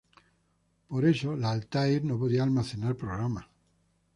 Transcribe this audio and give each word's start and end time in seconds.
Por 0.87 1.05
eso 1.05 1.35
la 1.37 1.51
Altair 1.51 2.03
no 2.03 2.17
podía 2.17 2.41
almacenar 2.41 2.95
programas. 2.95 3.45